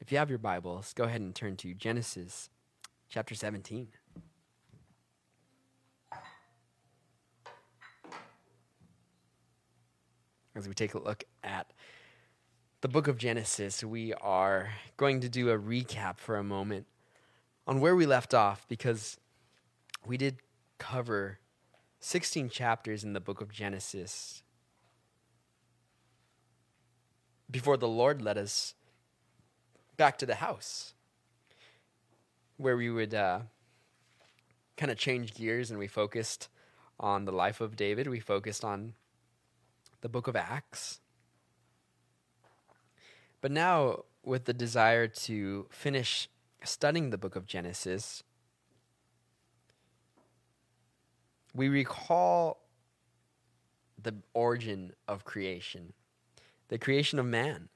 [0.00, 2.48] If you have your Bibles, go ahead and turn to Genesis
[3.10, 3.88] chapter 17.
[10.56, 11.74] As we take a look at
[12.80, 16.86] the book of Genesis, we are going to do a recap for a moment
[17.66, 19.18] on where we left off because
[20.06, 20.38] we did
[20.78, 21.40] cover
[22.00, 24.42] 16 chapters in the book of Genesis
[27.50, 28.74] before the Lord led us
[30.00, 30.94] back to the house
[32.56, 33.40] where we would uh,
[34.78, 36.48] kind of change gears and we focused
[36.98, 38.06] on the life of David.
[38.06, 38.94] We focused on
[40.00, 41.00] the book of Acts.
[43.42, 46.30] But now, with the desire to finish
[46.64, 48.22] studying the book of Genesis,
[51.54, 52.62] we recall
[54.02, 55.92] the origin of creation,
[56.68, 57.68] the creation of man,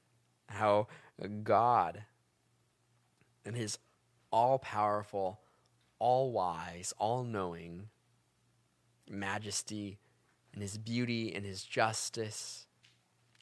[0.47, 0.87] how
[1.43, 2.05] God
[3.45, 3.77] and his
[4.31, 5.39] all powerful,
[5.99, 7.89] all wise, all knowing
[9.09, 9.99] majesty
[10.53, 12.65] and his beauty and his justice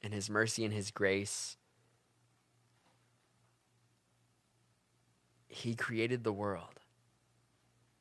[0.04, 1.58] and his mercy and his grace.
[5.48, 6.80] He created the world.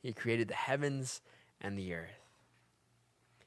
[0.03, 1.21] He created the heavens
[1.61, 2.11] and the earth.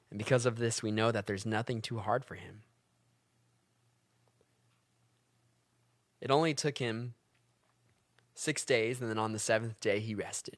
[0.09, 2.61] And because of this, we know that there's nothing too hard for him.
[6.21, 7.15] It only took him
[8.35, 10.57] six days, and then on the seventh day, he rested.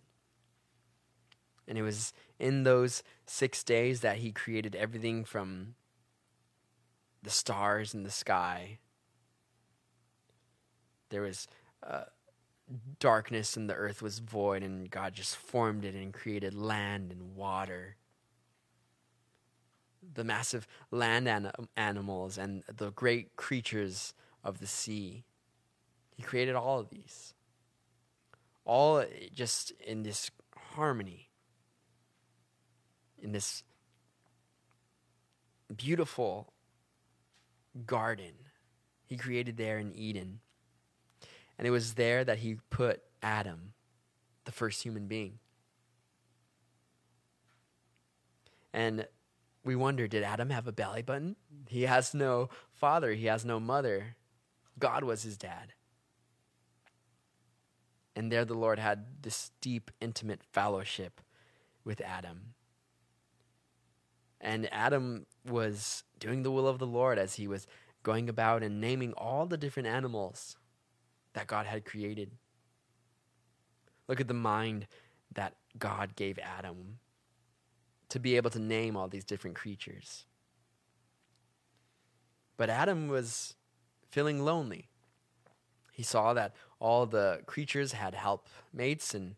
[1.68, 5.76] And it was in those six days that he created everything from
[7.24, 8.80] the stars in the sky.
[11.10, 11.48] There was
[11.86, 12.06] uh,
[13.00, 17.36] darkness, and the earth was void, and God just formed it and created land and
[17.36, 17.98] water.
[20.14, 25.26] The massive land an- animals and the great creatures of the sea.
[26.16, 27.34] He created all of these.
[28.68, 30.30] All eh, just in this
[30.76, 31.30] harmony,
[33.18, 33.64] in this
[35.76, 36.54] beautiful
[37.86, 38.34] garden
[39.06, 40.42] he created there in Eden.
[41.58, 43.74] And it was there that he put Adam,
[44.44, 45.40] the first human being.
[48.74, 49.08] And
[49.64, 51.38] we wonder did Adam have a belly button?
[51.70, 54.18] He has no father, he has no mother.
[54.78, 55.74] God was his dad.
[58.18, 61.22] And there the Lord had this deep, intimate fellowship
[61.84, 62.56] with Adam.
[64.42, 67.68] And Adam was doing the will of the Lord as he was
[68.02, 70.58] going about and naming all the different animals
[71.34, 72.32] that God had created.
[74.08, 74.88] Look at the mind
[75.36, 76.98] that God gave Adam
[78.10, 80.26] to be able to name all these different creatures.
[82.58, 83.54] But Adam was
[84.10, 84.88] feeling lonely.
[85.98, 89.34] He saw that all the creatures had helpmates and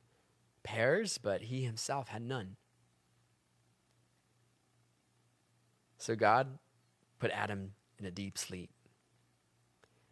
[0.61, 2.57] pairs, but he himself had none.
[5.97, 6.59] So God
[7.17, 8.71] put Adam in a deep sleep.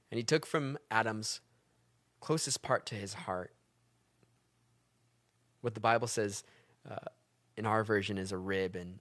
[0.10, 1.42] And he took from Adam's
[2.22, 3.54] closest part to his heart
[5.60, 6.46] what the Bible says
[6.90, 6.96] uh,
[7.58, 9.00] in our version is a rib, and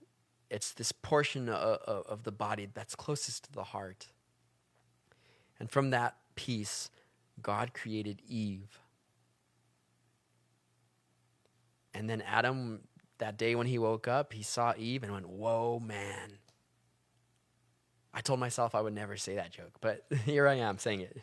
[0.51, 4.09] it's this portion of, of the body that's closest to the heart.
[5.61, 6.91] And from that piece,
[7.43, 8.81] God created Eve.
[11.95, 12.81] And then Adam,
[13.19, 16.39] that day when he woke up, he saw Eve and went, Whoa, man.
[18.13, 21.23] I told myself I would never say that joke, but here I am saying it.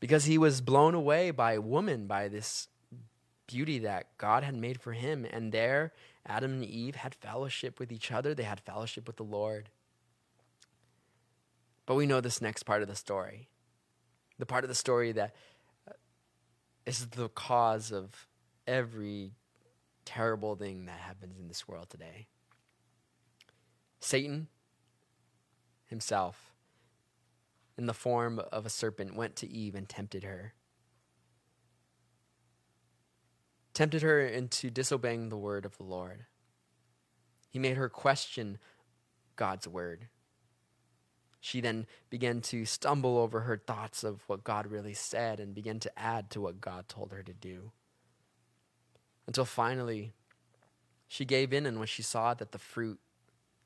[0.00, 2.68] Because he was blown away by woman, by this
[3.46, 5.26] beauty that God had made for him.
[5.30, 5.92] And there,
[6.26, 9.70] Adam and Eve had fellowship with each other, they had fellowship with the Lord.
[11.86, 13.48] But we know this next part of the story
[14.38, 15.34] the part of the story that
[15.88, 18.28] uh, the cause of
[18.66, 19.32] every
[20.04, 22.26] terrible thing that happens in this world today.
[24.00, 24.48] Satan
[25.86, 26.52] himself,
[27.76, 30.54] in the form of a serpent, went to Eve and tempted her.
[33.74, 36.26] Tempted her into disobeying the word of the Lord.
[37.50, 38.58] He made her question
[39.36, 40.08] God's word.
[41.46, 45.78] She then began to stumble over her thoughts of what God really said and began
[45.78, 47.70] to add to what God told her to do.
[49.28, 50.12] Until finally,
[51.06, 52.98] she gave in, and when she saw that the fruit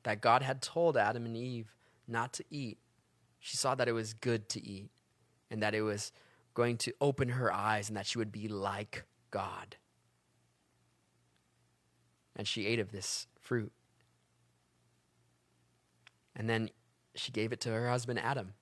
[0.03, 1.73] that God had told Adam and Eve
[2.07, 2.77] not to eat,
[3.39, 4.91] she saw that it was good to eat
[5.49, 6.11] and that it was
[6.53, 9.77] going to open her eyes and that she would be like God.
[12.35, 13.71] And she ate of this fruit.
[16.35, 16.69] And then
[17.15, 18.53] she gave it to her husband Adam.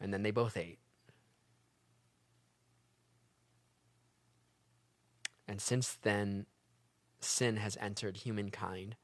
[0.00, 0.78] And then they both ate.
[5.46, 6.46] And since then,
[7.18, 8.96] sin has entered humankind.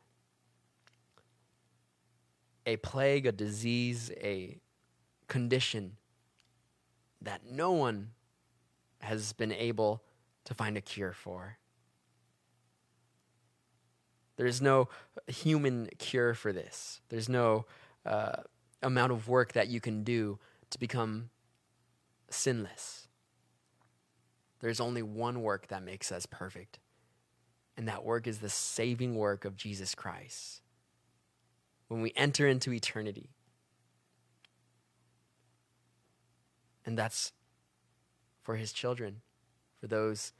[2.65, 4.59] A plague, a disease, a
[5.29, 5.97] condition
[7.21, 8.11] that no one
[9.01, 10.03] has been able
[10.45, 11.59] to find a cure for.
[14.37, 14.89] There's no
[15.27, 17.01] human cure for this.
[17.09, 17.65] There's no
[18.07, 18.43] uh,
[18.83, 20.39] amount of work that you can do
[20.71, 21.31] to become
[22.31, 23.09] sinless.
[24.61, 26.79] There's only one work that makes us perfect,
[27.77, 30.63] and that work is the saving work of Jesus Christ.
[31.89, 33.31] When we enter into eternity,
[36.85, 37.33] and that's
[38.43, 39.21] for his children,
[39.81, 40.33] for those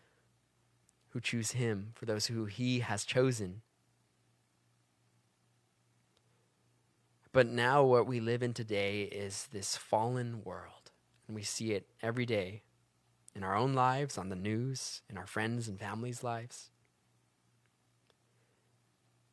[1.11, 3.63] who choose him, for those who he has chosen.
[7.37, 10.91] But now, what we live in today is this fallen world,
[11.27, 12.63] and we see it every day
[13.35, 16.71] in our own lives, on the news, in our friends' and families' lives.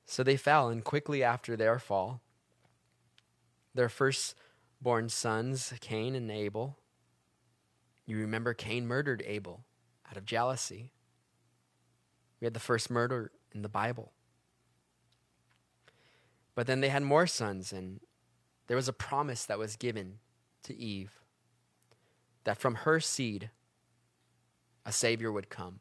[0.05, 2.19] So they fell, and quickly after their fall,
[3.73, 6.77] their firstborn sons, Cain and Abel,
[8.05, 9.63] you remember Cain murdered Abel
[10.11, 10.91] out of jealousy.
[12.41, 14.11] We had the first murder in the Bible.
[16.55, 17.99] But then they had more sons, and
[18.67, 20.19] there was a promise that was given
[20.63, 21.11] to Eve
[22.43, 23.49] that from her seed
[24.85, 25.79] a Savior would come.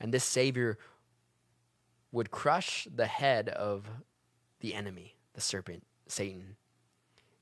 [0.00, 0.78] And this Savior
[2.10, 3.88] would crush the head of
[4.60, 6.56] the enemy, the serpent, Satan,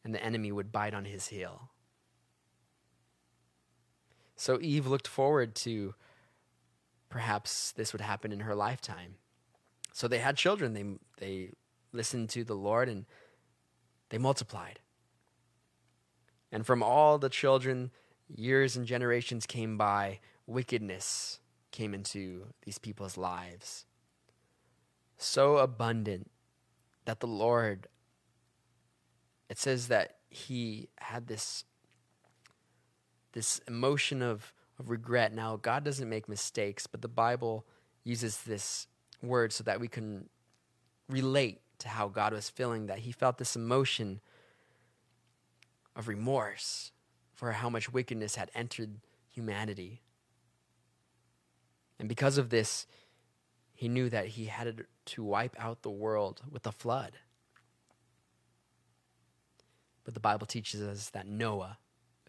[0.04, 1.70] and the enemy would bite on his heel.
[4.36, 5.94] So Eve looked forward to
[7.08, 9.16] perhaps this would happen in her lifetime.
[9.92, 10.72] So they had children.
[10.72, 10.84] They,
[11.18, 11.50] they
[11.92, 13.06] listened to the Lord and
[14.10, 14.80] they multiplied.
[16.52, 17.90] And from all the children,
[18.28, 21.40] years and generations came by, wickedness
[21.70, 23.86] came into these people's lives.
[25.16, 26.30] So abundant
[27.04, 27.86] that the Lord,
[29.48, 31.64] it says that he had this,
[33.32, 35.32] this emotion of, of regret.
[35.32, 37.66] Now, God doesn't make mistakes, but the Bible
[38.02, 38.86] uses this
[39.22, 40.28] word so that we can
[41.08, 44.20] relate to how God was feeling, that he felt this emotion
[45.96, 46.92] of remorse
[47.34, 50.02] for how much wickedness had entered humanity.
[51.98, 52.86] And because of this,
[53.72, 57.12] he knew that he had to wipe out the world with a flood.
[60.04, 61.78] But the Bible teaches us that Noah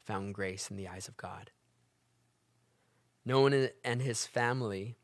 [0.03, 1.51] found grace in the eyes of God.
[3.25, 4.95] Noah and his family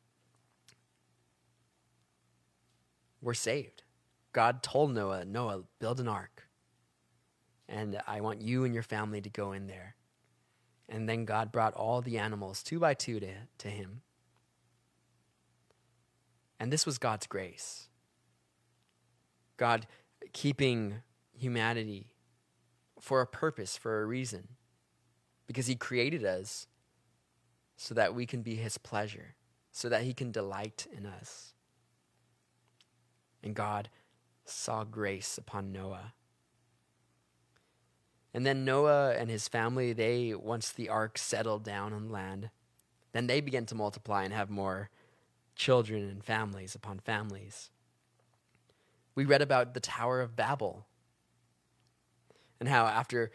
[3.22, 3.84] were saved.
[4.38, 6.44] God told Noah, Noah, build an ark.
[7.68, 9.96] And I want you and your family to go in there.
[10.88, 14.02] And then God brought all the animals two by two to, to him.
[16.60, 17.90] And this was God's grace.
[19.58, 19.88] God
[20.34, 20.98] keeping
[21.34, 22.12] humanity
[23.02, 24.50] for a purpose, for a reason.
[25.48, 26.68] Because he created us
[27.76, 29.34] so that we can be his pleasure,
[29.72, 31.56] so that he can delight in us.
[33.42, 33.90] And God
[34.50, 36.14] saw grace upon Noah.
[38.34, 42.50] And then Noah and his family, they, once the ark settled down on land,
[43.12, 44.90] then they began to multiply and have more
[45.56, 47.72] children and families upon families.
[49.16, 50.86] We read about the Tower of Babel
[52.60, 53.32] and how, after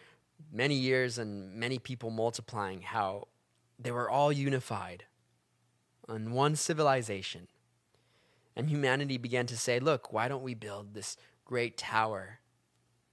[0.52, 3.28] many years and many people multiplying, how
[3.78, 5.04] they were all unified
[6.09, 7.49] on one civilization.
[8.54, 12.40] And humanity began to say, look, why don't we build this great tower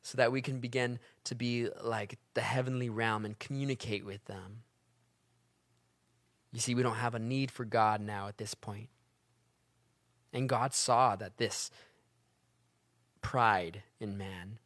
[0.01, 4.63] so that we can begin to be like the heavenly realm and communicate with them?
[6.51, 8.89] You see, we don't have a need for God now at this point.
[10.33, 11.71] And God saw that this
[13.21, 14.59] pride in man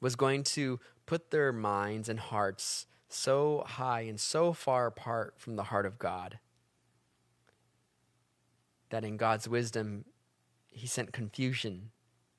[0.00, 5.56] was going to put their minds and hearts so high and so far apart from
[5.56, 6.38] the heart of God
[8.90, 10.04] that in God's wisdom,
[10.68, 11.90] he sent confusion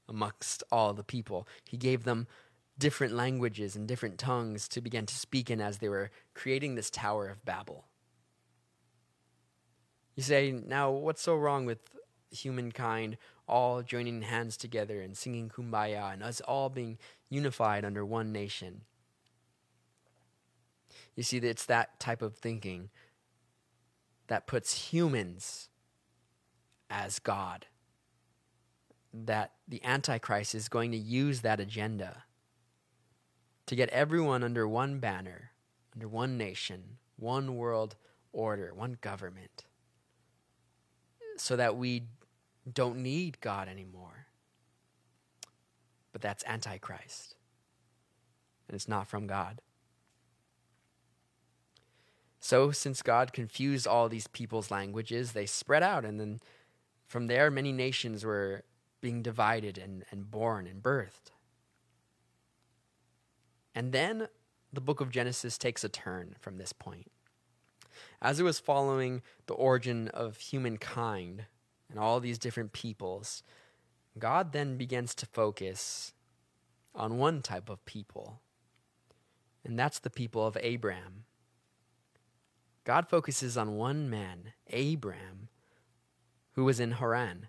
[0.08, 1.48] amongst all the people.
[1.67, 2.27] He gave them
[2.77, 6.89] different languages and different tongues to begin to speak in as they were creating this
[6.89, 7.86] Tower of Babel.
[10.15, 11.79] You say, now what's so wrong with
[12.29, 13.17] humankind
[13.48, 16.98] all joining hands together and singing kumbaya and us all being
[17.29, 18.81] unified under one nation?
[21.15, 22.89] You see, it's that type of thinking
[24.27, 25.70] that puts humans
[26.91, 27.65] as God.
[29.13, 32.24] That the Antichrist is going to use that agenda
[33.65, 35.51] to get everyone under one banner,
[35.95, 37.95] under one nation, one world
[38.33, 39.65] order, one government.
[41.38, 42.03] so that we
[42.71, 44.27] don't need God anymore.
[46.12, 47.36] But that's Antichrist.
[48.67, 49.62] And it's not from God.
[52.39, 56.39] So, since God confused all these people's languages, they spread out, and then
[57.12, 58.63] from there, many nations were
[59.01, 61.32] being divided and, and born and birthed.
[63.75, 64.30] And then
[64.72, 67.12] the book of Genesis takes a turn from this point.
[68.22, 71.48] As it was following the origin of humankind
[71.89, 73.44] and all these different peoples,
[74.18, 76.13] God then begins to focus
[76.96, 78.39] on one type of people,
[79.65, 81.25] and that's the people of Abraham.
[82.86, 85.50] God focuses on one man, Abram,
[86.53, 87.48] who was in Haran.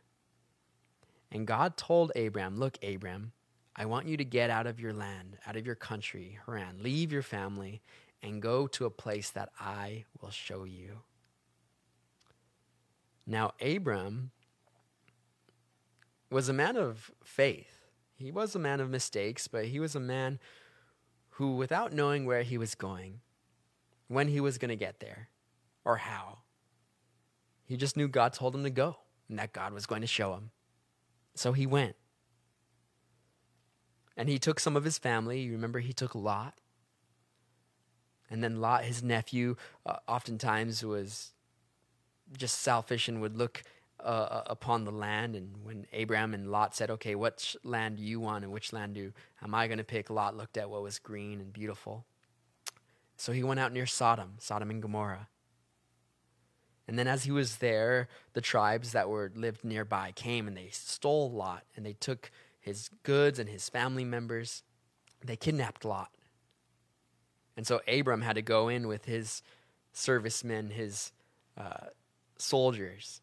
[1.31, 3.33] And God told Abram, Look, Abram,
[3.75, 7.11] I want you to get out of your land, out of your country, Haran, leave
[7.11, 7.81] your family,
[8.23, 11.01] and go to a place that I will show you.
[13.27, 14.31] Now, Abram
[16.31, 17.87] was a man of faith.
[18.17, 20.39] He was a man of mistakes, but he was a man
[21.31, 23.21] who, without knowing where he was going,
[24.09, 25.29] when he was going to get there
[25.85, 26.39] or how.
[27.73, 28.99] He just knew God told him to go
[29.31, 30.51] and that God was going to show him.
[31.35, 31.97] So he went.
[34.15, 35.41] And he took some of his family.
[35.41, 36.53] You remember, he took Lot.
[38.29, 41.33] And then Lot, his nephew, uh, oftentimes was
[42.37, 43.63] just selfish and would look
[44.01, 45.35] uh, uh upon the land.
[45.35, 48.97] And when Abraham and Lot said, "Okay, which land do you want, and which land
[48.97, 52.05] do am I going to pick?" Lot looked at what was green and beautiful.
[53.17, 55.29] So he went out near Sodom, Sodom and Gomorrah.
[56.89, 60.69] And then as he was there, the tribes that were lived nearby came and they
[60.71, 64.63] stole Lot and they took his goods and his family members.
[65.25, 66.11] They kidnapped Lot.
[67.57, 69.43] And so Abram had to go in with his
[69.93, 71.13] servicemen, his
[71.57, 71.89] uh,
[72.39, 73.21] soldiers.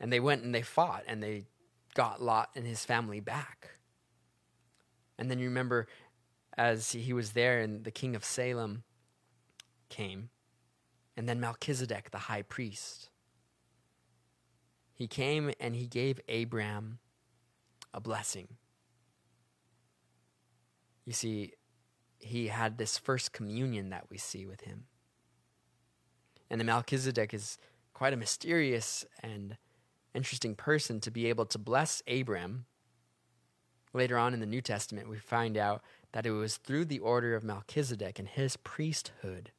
[0.00, 1.44] And they went and they fought and they
[1.94, 3.70] got Lot and his family back.
[5.18, 5.88] And then you remember
[6.56, 8.82] as he was there and the king of Salem
[9.88, 10.30] came,
[11.18, 13.10] and then Melchizedek, the high priest.
[14.94, 17.00] He came and he gave Abram
[17.92, 18.46] a blessing.
[21.04, 21.54] You see,
[22.20, 24.84] he had this first communion that we see with him.
[26.48, 27.58] And the Melchizedek is
[27.94, 29.56] quite a mysterious and
[30.14, 32.66] interesting person to be able to bless Abram.
[33.92, 35.82] Later on in the New Testament, we find out
[36.12, 39.50] that it was through the order of Melchizedek and his priesthood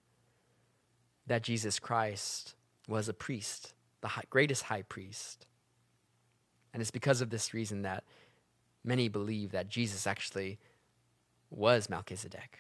[1.29, 2.55] that Jesus Christ
[2.87, 5.45] was a priest, the high, greatest high priest.
[6.73, 8.03] And it's because of this reason that
[8.83, 10.59] many believe that Jesus actually
[11.49, 12.59] was Melchizedek.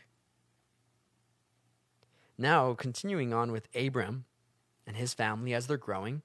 [2.37, 4.25] Now, continuing on with Abram
[4.87, 6.21] and his family as they're growing,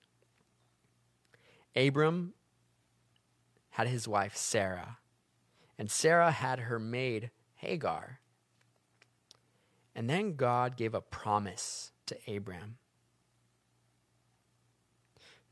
[1.74, 2.34] Abram
[3.70, 4.98] had his wife Sarah,
[5.78, 8.20] and Sarah had her maid Hagar.
[9.96, 12.76] And then God gave a promise to Abram.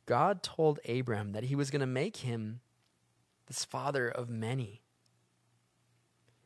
[0.07, 2.61] God told Abram that he was going to make him
[3.47, 4.83] this father of many.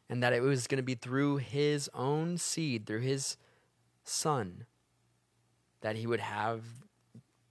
[0.08, 3.36] And that it was going to be through his own seed, through his
[4.04, 4.66] son,
[5.80, 6.62] that he would have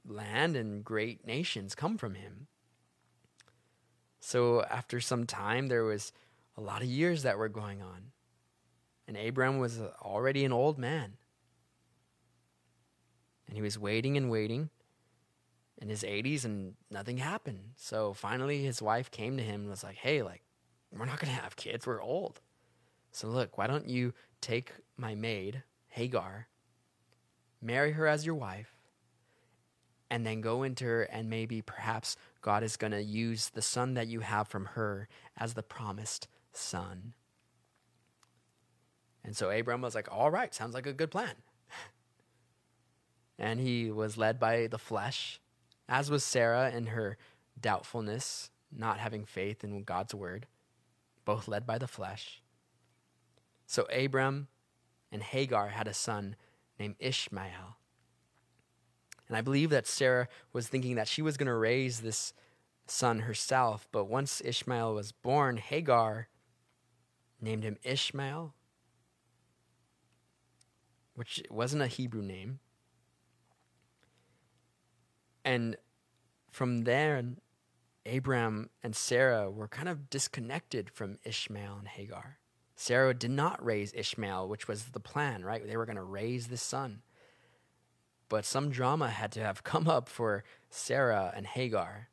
[0.08, 2.48] land and great nations come from him.
[4.20, 6.14] So after some time, there was
[6.58, 8.12] a lot of years that were going on.
[9.08, 11.18] And Abram was already an old man.
[13.48, 14.70] And he was waiting and waiting
[15.78, 17.72] in his 80s and nothing happened.
[17.76, 20.44] So finally his wife came to him and was like, "Hey, like
[20.92, 21.86] we're not going to have kids.
[21.86, 22.42] We're old.
[23.12, 26.48] So look, why don't you take my maid, Hagar,
[27.62, 28.76] marry her as your wife,
[30.10, 33.96] and then go into her and maybe perhaps God is going to use the son
[33.96, 37.14] that you have from her as the promised son."
[39.24, 41.36] And so Abram was like, "All right, sounds like a good plan."
[43.38, 45.40] And he was led by the flesh,
[45.88, 47.18] as was Sarah in her
[47.60, 50.48] doubtfulness, not having faith in God's word,
[51.24, 52.42] both led by the flesh.
[53.66, 54.48] So Abram
[55.12, 56.36] and Hagar had a son
[56.80, 57.78] named Ishmael.
[59.28, 62.34] And I believe that Sarah was thinking that she was going to raise this
[62.86, 66.28] son herself, but once Ishmael was born, Hagar
[67.42, 68.54] named him Ishmael,
[71.16, 72.60] which wasn't a Hebrew name.
[75.46, 75.78] And
[76.52, 77.24] from there,
[78.06, 82.40] Abraham and Sarah were kind of disconnected from Ishmael and Hagar.
[82.76, 85.66] Sarah did not raise Ishmael, which was the plan, right?
[85.66, 87.04] They were going to raise the son.
[88.28, 92.10] But some drama had to have come up for Sarah and Hagar.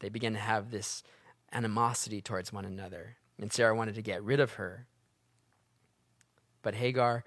[0.00, 1.02] They began to have this
[1.52, 4.88] animosity towards one another, and Sarah wanted to get rid of her.
[6.60, 7.24] But Hagar,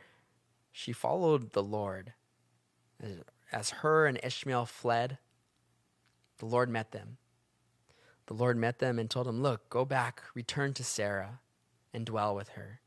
[0.71, 2.13] she followed the Lord.
[3.51, 5.17] As, her and Ishmael fled,
[6.39, 7.17] the Lord met them.
[8.27, 11.39] The Lord met them and told them, Look, go back, return to Sarah,
[11.93, 12.81] and dwell with her.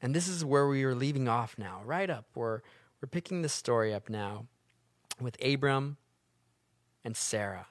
[0.00, 2.26] And this is where we are leaving off now, right up.
[2.34, 2.60] We're,
[3.00, 4.46] we're picking the story up now
[5.20, 5.96] with Abram
[7.04, 7.68] and Sarah.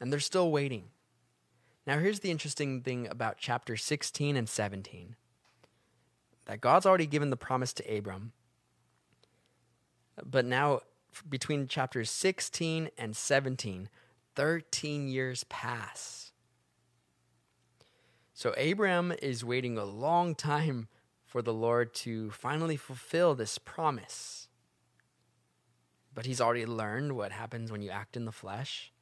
[0.00, 0.84] And they're still waiting.
[1.86, 5.16] Now, here's the interesting thing about chapter 16 and 17
[6.46, 8.32] that God's already given the promise to Abram.
[10.24, 10.80] But now,
[11.28, 13.88] between chapters 16 and 17,
[14.36, 16.32] 13 years pass.
[18.34, 20.88] So, Abram is waiting a long time
[21.26, 24.48] for the Lord to finally fulfill this promise.
[26.12, 28.92] But he's already learned what happens when you act in the flesh.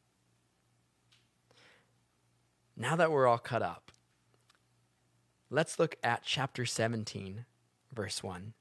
[2.76, 3.90] Now that we're all cut up,
[5.50, 7.44] let's look at chapter 17,
[7.92, 8.52] verse 1.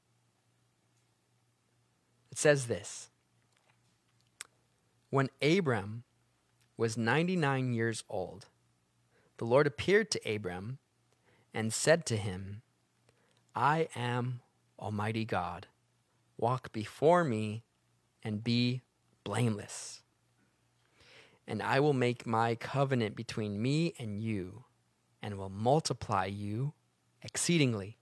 [2.30, 3.08] It says this
[5.10, 6.04] When Abram
[6.76, 8.46] was 99 years old,
[9.38, 10.78] the Lord appeared to Abram
[11.54, 12.62] and said to him,
[13.54, 14.40] I am
[14.78, 15.66] Almighty God.
[16.36, 17.64] Walk before me
[18.22, 18.82] and be
[19.24, 20.02] blameless.
[21.46, 24.64] And I will make my covenant between me and you,
[25.22, 26.74] and will multiply you
[27.22, 27.96] exceedingly.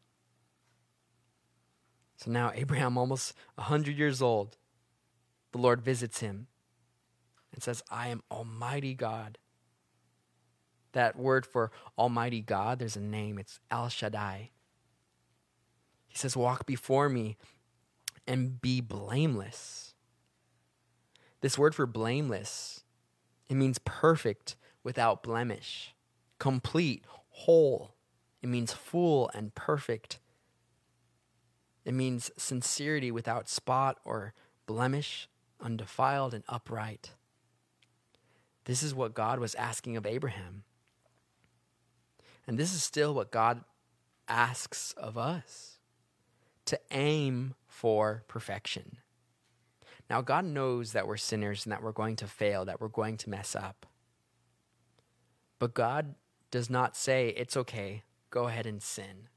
[2.17, 4.57] So now, Abraham, almost a 100 years old,
[5.53, 6.49] the Lord visits him
[7.53, 9.39] and says, I am Almighty God.
[10.93, 14.51] That word for Almighty God, there's a name, it's El Shaddai.
[16.07, 17.37] He says, Walk before me
[18.27, 19.95] and be blameless.
[21.43, 22.83] This word for blameless,
[23.49, 25.95] it means perfect without blemish,
[26.39, 27.95] complete, whole.
[28.43, 30.19] It means full and perfect.
[31.87, 34.35] It means sincerity without spot or
[34.67, 35.29] blemish,
[35.61, 37.13] undefiled and upright.
[38.65, 40.65] This is what God was asking of Abraham.
[42.45, 43.63] And this is still what God
[44.27, 45.79] asks of us
[46.65, 48.99] to aim for perfection.
[50.11, 53.17] Now, God knows that we're sinners and that we're going to fail, that we're going
[53.19, 53.87] to mess up.
[55.61, 56.17] But God
[56.51, 59.29] does not say, it's okay, go ahead and sin.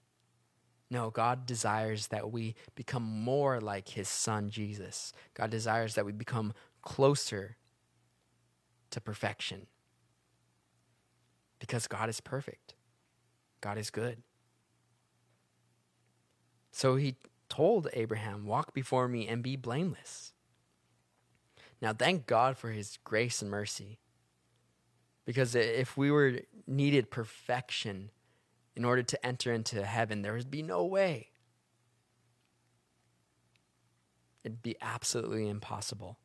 [0.92, 5.14] No, God desires that we become more like his son, Jesus.
[5.36, 7.58] God desires that we become closer
[8.90, 9.68] to perfection.
[11.60, 12.74] Because God is perfect,
[13.62, 14.24] God is good.
[16.72, 17.16] So he
[17.50, 20.34] told Abraham, Walk before me and be blameless.
[21.82, 24.00] Now, thank God for his grace and mercy.
[25.26, 28.10] Because if we were needed perfection
[28.80, 31.28] in order to enter into heaven, there would be no way.
[34.42, 36.18] It'd be absolutely impossible.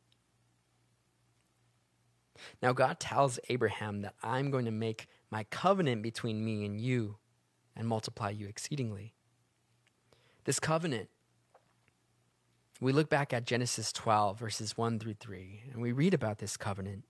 [2.63, 7.17] Now, God tells Abraham that I'm going to make my covenant between me and you
[7.75, 9.15] and multiply you exceedingly.
[10.45, 11.09] This covenant,
[12.81, 16.57] we look back at Genesis 12, verses 1 through 3, and we read about this
[16.57, 17.03] covenant.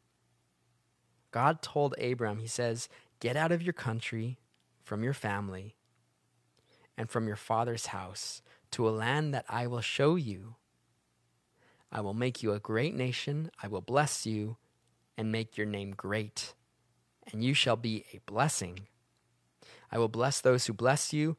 [1.33, 2.89] God told Abram, He says,
[3.21, 4.39] Get out of your country,
[4.85, 5.75] from your family,
[6.97, 10.57] and from your father's house to a land that I will show you.
[11.91, 14.57] I will make you a great nation, I will bless you,
[15.17, 16.55] and make your name great,
[17.33, 18.81] and you shall be a blessing.
[19.91, 21.37] I will bless those who bless you,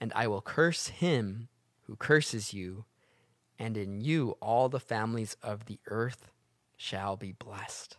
[0.00, 1.48] and I will curse him
[1.82, 2.84] who curses you,
[3.58, 6.30] and in you all the families of the earth
[6.76, 7.96] shall be blessed.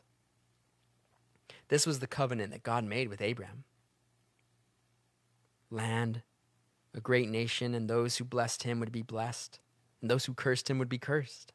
[1.67, 3.63] This was the covenant that God made with Abraham.
[5.71, 6.23] Land,
[6.93, 9.59] a great nation, and those who blessed him would be blessed,
[10.01, 11.53] and those who cursed him would be cursed.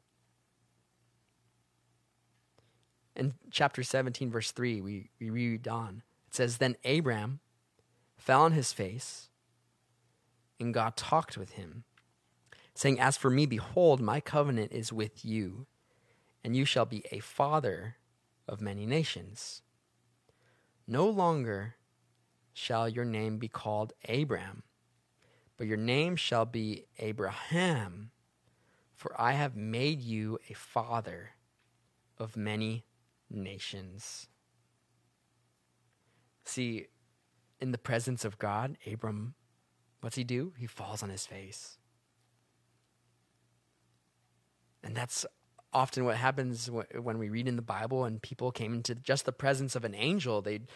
[3.17, 6.03] In chapter 17, verse 3, we, we read on.
[6.29, 7.41] It says, Then Abram
[8.17, 9.29] fell on his face
[10.61, 11.85] and God talked with him,
[12.75, 15.67] saying, As for me, behold, my covenant is with you,
[16.43, 17.97] and you shall be a father
[18.49, 19.63] of many nations.
[20.87, 21.77] No longer
[22.55, 24.63] shall your name be called Abram,
[25.59, 28.11] but your name shall be Abraham,
[28.95, 31.33] for I have made you a father
[32.17, 32.87] of many
[33.29, 34.29] nations.
[36.45, 36.87] See,
[37.61, 39.35] in the presence of God, Abram
[40.05, 40.53] What's he do?
[40.59, 41.79] He falls on his face.
[44.83, 45.25] And that's
[45.73, 49.33] often what happens when we read in the Bible and people came into just the
[49.33, 50.67] presence of an angel, they'd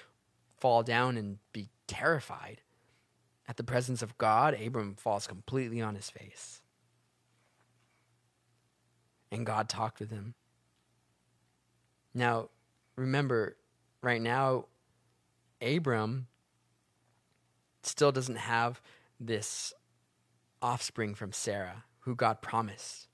[0.61, 2.62] fall down and be terrified.
[3.49, 6.61] At the presence of God, Abram falls completely on his face.
[9.31, 10.35] And God talked with him.
[12.14, 12.49] Now,
[12.97, 13.57] remember,
[14.03, 14.66] right now,
[15.62, 16.27] Abram
[17.83, 18.81] still doesn't have
[19.18, 19.73] this
[20.61, 23.09] offspring from Sarah, who God promised.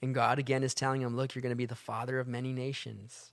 [0.00, 2.52] And God again is telling him, Look, you're going to be the father of many
[2.52, 3.32] nations.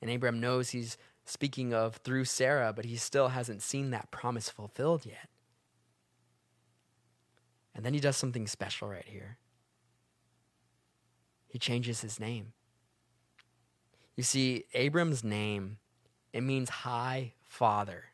[0.00, 0.96] And Abraham knows he's
[1.28, 5.28] speaking of through Sarah, but he still hasn't seen that promise fulfilled yet.
[7.74, 9.38] And then he does something special right here.
[11.46, 12.52] He changes his name.
[14.16, 15.78] You see, Abram's name,
[16.32, 18.06] it means high father.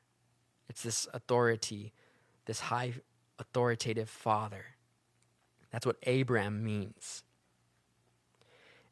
[0.68, 1.92] It's this authority,
[2.46, 2.94] this high
[3.38, 4.66] authoritative father.
[5.70, 7.22] That's what Abram means.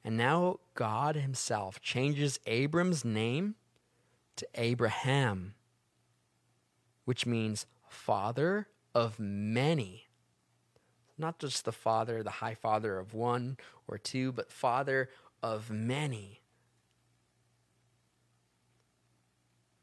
[0.05, 3.57] And now God Himself changes Abram's name
[4.37, 5.55] to Abraham,
[7.05, 10.09] which means father of many.
[11.19, 15.11] Not just the father, the high father of one or two, but father
[15.43, 16.41] of many.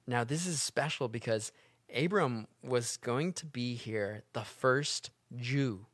[0.07, 1.51] Now, this is special because
[1.95, 5.85] Abram was going to be here the first Jew.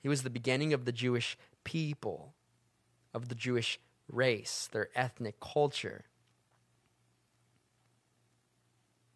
[0.00, 2.34] He was the beginning of the Jewish people,
[3.12, 3.78] of the Jewish
[4.10, 6.06] race, their ethnic culture.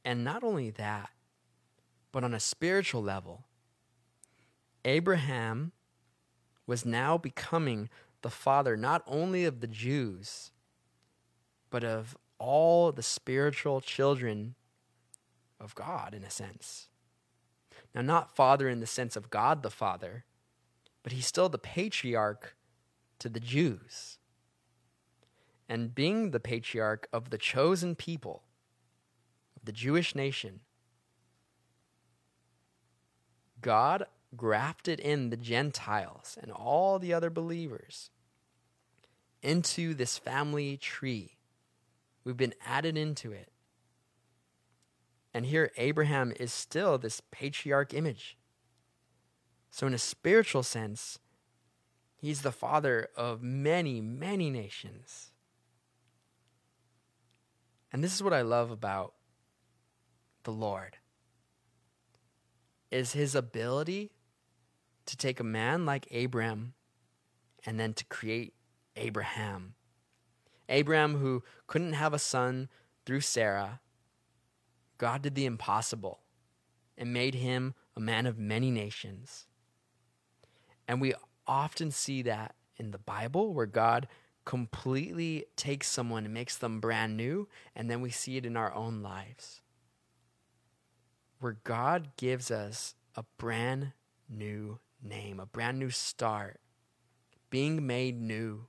[0.05, 1.11] And not only that,
[2.13, 3.45] but on a spiritual level,
[4.85, 5.73] Abraham
[6.67, 7.89] was now becoming
[8.23, 10.53] the father not only of the Jews,
[11.71, 14.55] but of all the spiritual children
[15.59, 16.89] of God, in a sense.
[17.95, 20.25] Now, not father in the sense of God the Father,
[21.03, 22.57] but he's still the patriarch
[23.19, 24.19] to the Jews.
[25.69, 28.44] And being the patriarch of the chosen people,
[29.65, 30.61] the Jewish nation,
[33.61, 38.11] God grafted in the Gentiles and all the other believers
[39.43, 41.35] into this family tree
[42.25, 43.51] We've been added into it.
[45.35, 48.39] And here, Abraham is still this patriarch image.
[49.71, 51.19] So, in a spiritual sense,
[52.17, 55.33] he's the father of many, many nations.
[57.93, 59.15] And this is what I love about
[60.45, 60.99] the Lord
[62.91, 64.13] is his ability
[65.07, 66.75] to take a man like Abraham
[67.67, 68.55] and then to create
[68.97, 69.75] Abraham
[70.69, 72.69] Abraham, who couldn't have a son
[73.05, 73.81] through Sarah,
[74.99, 76.21] God did the impossible
[76.97, 79.47] and made him a man of many nations.
[80.87, 81.15] And we
[81.47, 84.09] often see that in the Bible where God
[84.45, 88.73] completely takes someone and makes them brand new, and then we see it in our
[88.75, 89.61] own lives.
[91.45, 93.93] Where God gives us a brand
[94.31, 96.59] new name, a brand new start,
[97.51, 98.65] being made new.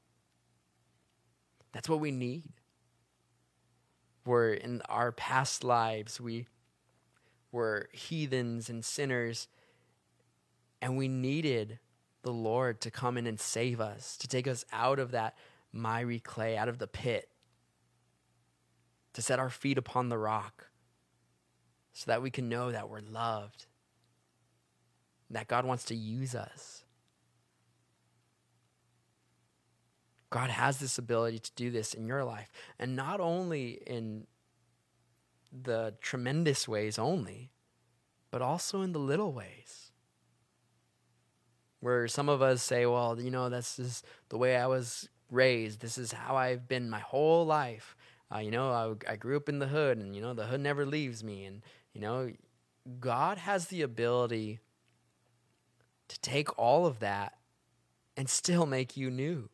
[1.72, 2.50] That's what we need.
[4.26, 6.48] Where in our past lives we
[7.50, 9.48] were heathens and sinners,
[10.82, 11.80] and we needed
[12.24, 15.38] the Lord to come in and save us, to take us out of that
[15.72, 17.30] miry clay, out of the pit,
[19.14, 20.72] to set our feet upon the rock,
[21.96, 23.68] so that we can know that we're loved,
[25.30, 26.84] that God wants to use us.
[30.30, 32.52] God has this ability to do this in your life.
[32.78, 34.28] And not only in
[35.54, 37.52] the tremendous ways only,
[38.30, 39.92] but also in the little ways.
[41.80, 45.80] Where some of us say, well, you know, this is the way I was raised.
[45.80, 47.96] This is how I've been my whole life.
[48.34, 50.60] Uh, you know, I, I grew up in the hood, and, you know, the hood
[50.60, 51.46] never leaves me.
[51.46, 51.62] And,
[51.96, 52.34] you know,
[53.00, 54.60] God has the ability
[56.10, 57.38] to take all of that
[58.18, 59.50] and still make you new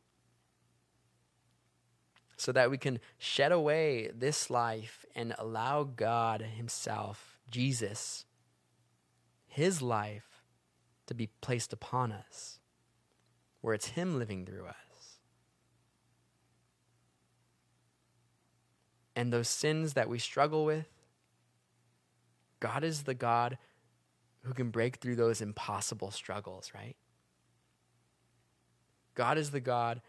[2.36, 8.25] so that we can shed away this life and allow God Himself, Jesus,
[9.45, 10.41] His life,
[11.06, 12.60] to be placed upon us,
[13.62, 15.19] where it's Him living through us.
[19.15, 20.88] And those sins that we struggle with,
[22.62, 23.58] God is the God
[24.43, 26.95] who can break through those impossible struggles, right?
[29.13, 30.02] God is the God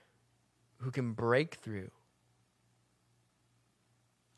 [0.79, 1.91] who can break through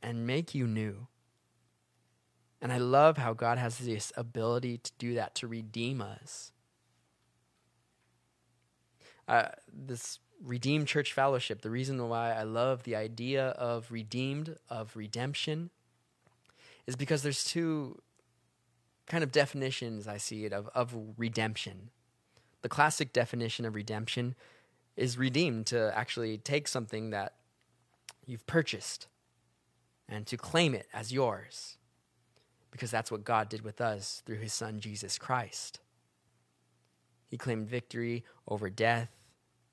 [0.03, 1.07] and make you new.
[2.63, 6.53] And I love how God has this ability to do that, to redeem us.
[9.29, 14.97] Uh, this Redeemed Church Fellowship, the reason why I love the idea of redeemed, of
[14.97, 15.71] redemption,
[16.87, 18.01] is because there's two
[19.07, 21.91] kind of definitions I see it of, of redemption.
[22.63, 24.35] The classic definition of redemption
[24.97, 27.35] is redeemed to actually take something that
[28.27, 29.09] you've purchased
[30.09, 31.77] and to claim it as yours
[32.71, 35.81] because that's what God did with us through his son Jesus Christ.
[37.29, 39.11] He claimed victory over death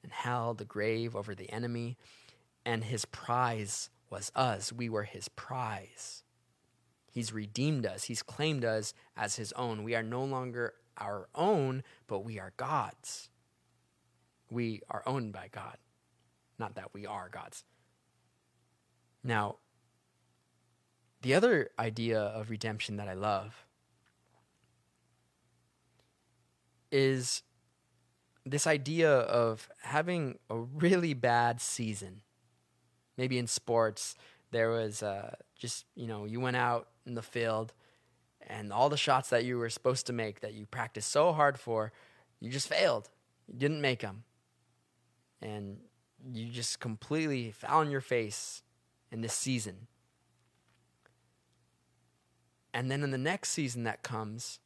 [0.04, 1.98] and hell, the grave, over the enemy,
[2.66, 4.72] and his prize was us.
[4.72, 6.24] We were his prize.
[7.12, 9.84] He's redeemed us, he's claimed us as his own.
[9.84, 13.30] We are no longer our own, but we are God's.
[14.50, 15.78] We are owned by God.
[16.58, 17.64] Not that we are God's.
[19.24, 19.58] Now,
[21.22, 23.66] the other idea of redemption that I love
[26.92, 27.44] is
[28.46, 32.22] this idea of having a really bad season.
[33.18, 34.16] Maybe in sports,
[34.52, 37.74] there was uh, just, you know, you went out in the field
[38.48, 41.60] and all the shots that you were supposed to make that you practiced so hard
[41.60, 41.92] for,
[42.40, 43.10] you just failed.
[43.48, 44.24] You didn't make them.
[45.42, 45.78] And
[46.32, 48.64] you just completely fell on your face
[49.12, 49.88] in this season.
[52.74, 54.60] And then in the next season that comes,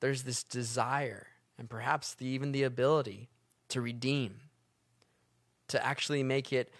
[0.00, 3.28] there's this desire and perhaps the, even the ability
[3.68, 4.36] to redeem,
[5.68, 6.72] to actually make it.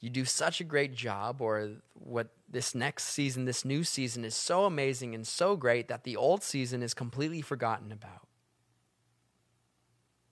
[0.00, 4.34] You do such a great job, or what this next season, this new season is
[4.34, 8.26] so amazing and so great that the old season is completely forgotten about.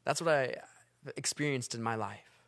[0.05, 2.43] That's what I uh, experienced in my life.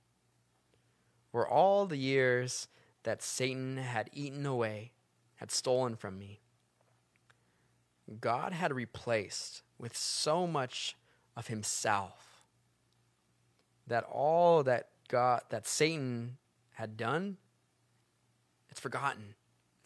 [1.32, 2.68] Where all the years
[3.02, 4.92] that Satan had eaten away,
[5.36, 6.40] had stolen from me,
[8.20, 10.96] God had replaced with so much
[11.36, 12.42] of himself
[13.86, 16.38] that all that God that Satan
[16.72, 17.36] had done
[18.70, 19.34] it's forgotten.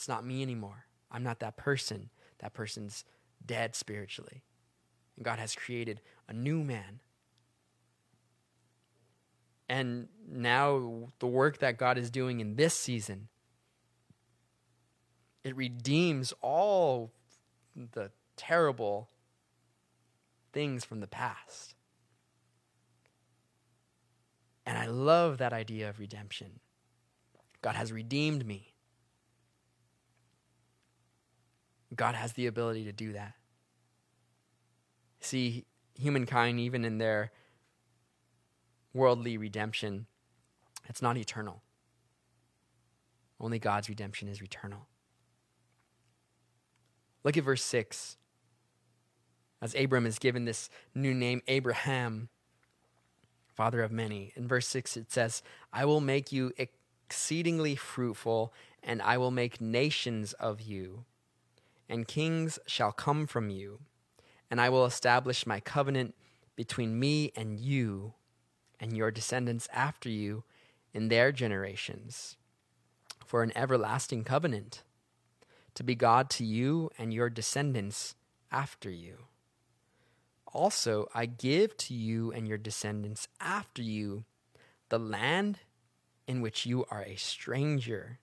[0.02, 0.86] It's not me anymore.
[1.12, 2.10] I'm not that person.
[2.40, 3.04] That person's
[3.46, 4.42] dead spiritually.
[5.14, 6.98] And God has created a new man.
[9.68, 13.28] And now the work that God is doing in this season
[15.44, 17.12] it redeems all
[17.76, 19.08] the terrible
[20.52, 21.76] things from the past.
[24.66, 26.58] And I love that idea of redemption.
[27.60, 28.71] God has redeemed me.
[31.94, 33.34] God has the ability to do that.
[35.20, 37.32] See, humankind, even in their
[38.92, 40.06] worldly redemption,
[40.88, 41.62] it's not eternal.
[43.40, 44.86] Only God's redemption is eternal.
[47.24, 48.16] Look at verse 6.
[49.60, 52.28] As Abram is given this new name, Abraham,
[53.54, 54.32] father of many.
[54.34, 58.52] In verse 6, it says, I will make you exceedingly fruitful,
[58.82, 61.04] and I will make nations of you,
[61.88, 63.80] and kings shall come from you.
[64.50, 66.14] And I will establish my covenant
[66.56, 68.14] between me and you
[68.78, 70.44] and your descendants after you
[70.92, 72.36] in their generations
[73.24, 74.82] for an everlasting covenant
[75.74, 78.14] to be God to you and your descendants
[78.50, 79.18] after you.
[80.52, 84.24] Also, I give to you and your descendants after you
[84.90, 85.60] the land
[86.26, 88.18] in which you are a stranger,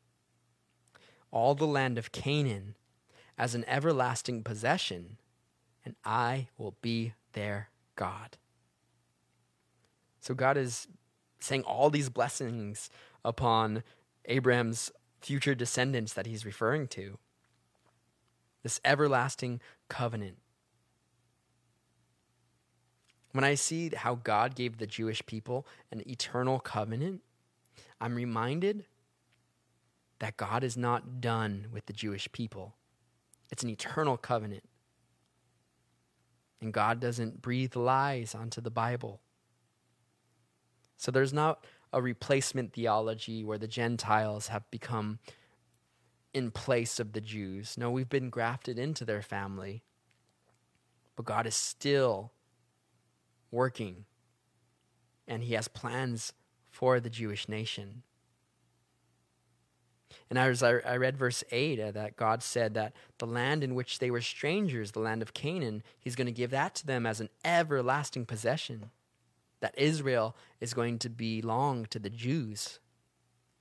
[1.32, 2.76] all the land of Canaan
[3.40, 5.18] as an everlasting possession,
[5.86, 8.38] and I will be their God.
[10.20, 10.88] So, God is
[11.40, 12.90] saying all these blessings
[13.24, 13.84] upon
[14.26, 17.18] Abraham's future descendants that he's referring to
[18.62, 20.38] this everlasting covenant.
[23.32, 27.22] When I see how God gave the Jewish people an eternal covenant,
[28.02, 28.86] I'm reminded
[30.20, 32.76] that God is not done with the Jewish people.
[33.52, 34.64] It's an eternal covenant.
[36.62, 39.22] And God doesn't breathe lies onto the Bible.
[40.98, 45.20] So there's not a replacement theology where the Gentiles have become
[46.34, 47.78] in place of the Jews.
[47.78, 49.84] No, we've been grafted into their family.
[51.16, 52.32] But God is still
[53.52, 54.06] working,
[55.28, 56.34] and He has plans
[56.70, 58.04] for the Jewish nation.
[60.30, 63.76] And as I, I read verse 8, uh, that God said that the land in
[63.76, 67.06] which they were strangers, the land of Canaan, He's going to give that to them
[67.06, 68.92] as an everlasting possession.
[69.62, 72.80] That Israel is going to belong to the Jews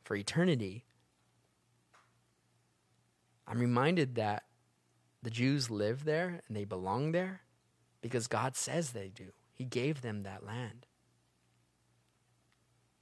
[0.05, 0.85] for eternity.
[3.47, 4.45] I'm reminded that
[5.23, 7.41] the Jews live there and they belong there
[8.01, 9.33] because God says they do.
[9.53, 10.87] He gave them that land.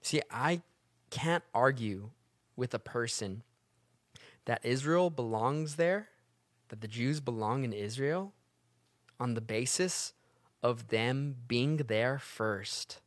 [0.01, 0.63] See, I
[1.11, 2.11] can't argue
[2.57, 3.43] with a person
[4.47, 6.09] that Israel belongs there,
[6.69, 8.33] that the Jews belong in Israel,
[9.21, 10.15] on the basis
[10.63, 13.01] of them being there first.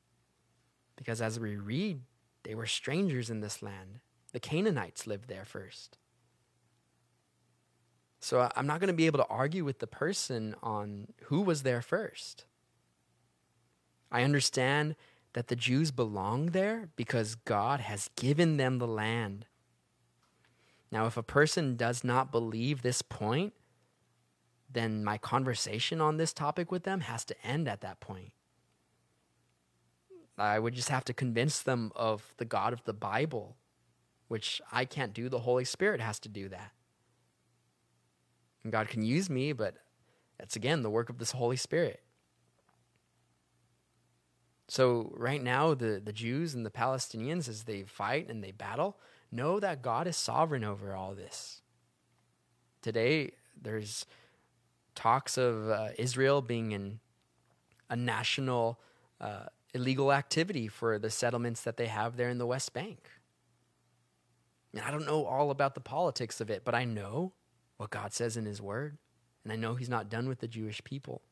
[0.96, 2.02] Because as we read,
[2.44, 4.00] they were strangers in this land.
[4.32, 5.98] The Canaanites lived there first.
[8.20, 11.64] So I'm not going to be able to argue with the person on who was
[11.64, 12.46] there first.
[14.12, 14.96] I understand
[15.34, 19.46] that the Jews belong there because God has given them the land.
[20.92, 23.54] Now, if a person does not believe this point,
[24.72, 28.32] then my conversation on this topic with them has to end at that point.
[30.38, 33.58] I would just have to convince them of the God of the Bible,
[34.30, 35.28] which I can't do.
[35.28, 36.72] The Holy Spirit has to do that.
[38.64, 39.76] And God can use me, but
[40.38, 42.02] that's again the work of this Holy Spirit.
[44.70, 48.98] So, right now, the, the Jews and the Palestinians, as they fight and they battle,
[49.32, 51.64] know that God is sovereign over all this.
[52.84, 54.06] Today, there's
[54.94, 57.00] talks of uh, Israel being in
[57.90, 58.80] a national
[59.20, 63.10] uh, illegal activity for the settlements that they have there in the West Bank.
[64.72, 67.34] And I don't know all about the politics of it, but I know
[67.78, 69.00] what God says in His Word,
[69.44, 71.24] and I know He's not done with the Jewish people.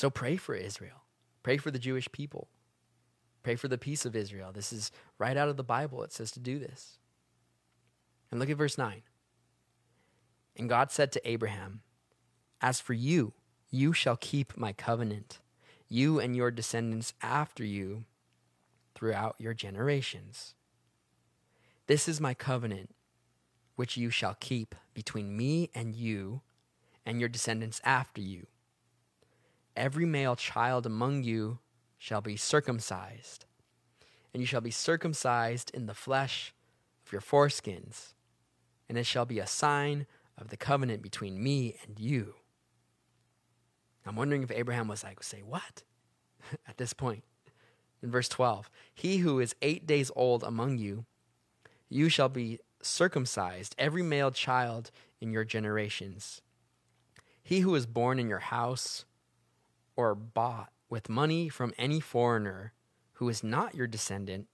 [0.00, 1.02] So pray for Israel.
[1.42, 2.48] Pray for the Jewish people.
[3.42, 4.50] Pray for the peace of Israel.
[4.50, 6.02] This is right out of the Bible.
[6.02, 6.96] It says to do this.
[8.30, 9.02] And look at verse 9.
[10.56, 11.82] And God said to Abraham,
[12.62, 13.34] As for you,
[13.70, 15.38] you shall keep my covenant,
[15.86, 18.06] you and your descendants after you
[18.94, 20.54] throughout your generations.
[21.88, 22.94] This is my covenant,
[23.76, 26.40] which you shall keep between me and you
[27.04, 28.46] and your descendants after you.
[29.80, 31.58] Every male child among you
[31.96, 33.46] shall be circumcised,
[34.34, 36.52] and you shall be circumcised in the flesh
[37.06, 38.12] of your foreskins,
[38.90, 42.34] and it shall be a sign of the covenant between me and you.
[44.04, 45.82] I'm wondering if Abraham was like, say, what?
[46.68, 47.24] At this point.
[48.02, 51.06] In verse 12, he who is eight days old among you,
[51.88, 54.90] you shall be circumcised, every male child
[55.22, 56.42] in your generations.
[57.42, 59.06] He who is born in your house
[60.00, 62.72] or bought with money from any foreigner
[63.14, 64.48] who is not your descendant,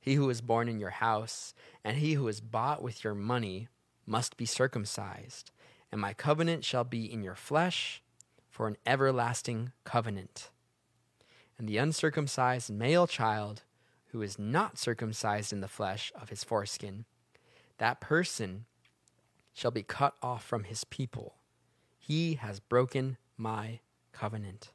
[0.00, 3.68] he who is born in your house, and he who is bought with your money
[4.04, 5.52] must be circumcised,
[5.92, 8.02] and my covenant shall be in your flesh
[8.50, 10.50] for an everlasting covenant.
[11.56, 13.62] And the uncircumcised male child
[14.08, 17.04] who is not circumcised in the flesh of his foreskin,
[17.78, 18.64] that person
[19.52, 21.36] shall be cut off from his people.
[21.96, 23.78] He has broken my
[24.22, 24.70] covenant.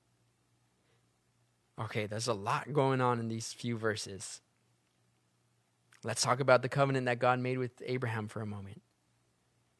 [1.79, 4.41] Okay, there's a lot going on in these few verses.
[6.03, 8.81] Let's talk about the covenant that God made with Abraham for a moment.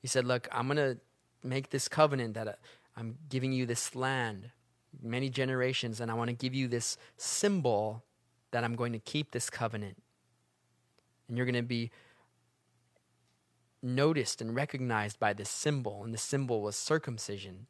[0.02, 0.98] He said, Look, I'm going to
[1.44, 2.54] make this covenant that uh,
[2.96, 4.52] I'm giving you this land,
[5.02, 8.06] many generations, and I want to give you this symbol
[8.52, 10.02] that I'm going to keep this covenant.
[11.28, 11.92] And you're going to be
[13.84, 17.68] noticed and recognized by this symbol, and the symbol was circumcision.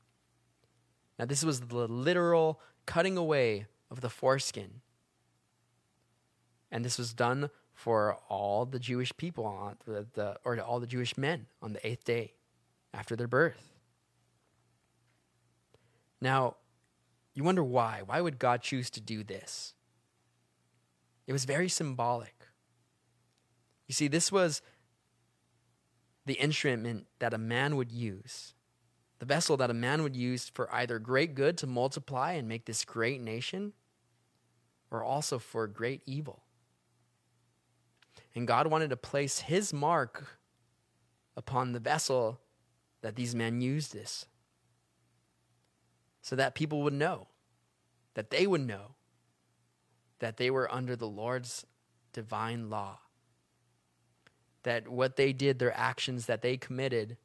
[1.18, 4.82] Now, this was the literal cutting away of the foreskin.
[6.72, 10.88] And this was done for all the Jewish people, on the, the, or all the
[10.88, 12.34] Jewish men on the eighth day
[12.94, 13.74] after their birth.
[16.20, 16.56] Now,
[17.34, 18.02] you wonder why.
[18.06, 19.76] Why would God choose to do this?
[21.28, 22.48] It was very symbolic.
[23.88, 24.62] You see, this was
[26.26, 28.54] the instrument that a man would use
[29.20, 32.66] the vessel that a man would use for either great good to multiply and make
[32.66, 33.74] this great nation,
[34.92, 36.44] or also for great evil.
[38.36, 40.38] And God wanted to place his mark
[41.36, 42.40] upon the vessel
[43.02, 44.26] that these men used this,
[46.22, 47.28] so that people would know,
[48.14, 48.96] that they would know
[50.20, 51.66] that they were under the Lord's
[52.12, 53.00] divine law.
[54.64, 57.18] That what they did, their actions that they committed,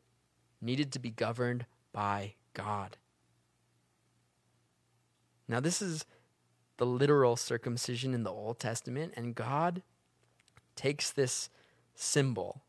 [0.61, 2.97] needed to be governed by God.
[5.49, 6.05] Now, this is
[6.79, 9.83] the literal circumcision in the Old Testament, and God
[10.75, 11.51] takes this
[11.95, 12.63] symbol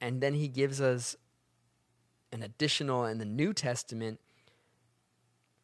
[0.00, 1.16] and then he gives us
[2.32, 4.20] an additional in the New Testament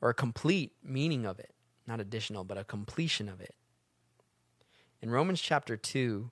[0.01, 1.55] or a complete meaning of it.
[1.87, 3.55] Not additional, but a completion of it.
[5.01, 6.31] In Romans chapter 2,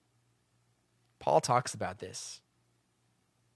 [1.19, 2.41] Paul talks about this.